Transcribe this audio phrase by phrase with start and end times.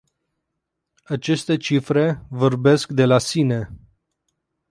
[1.15, 3.67] Aceste cifre vorbesc de la sine.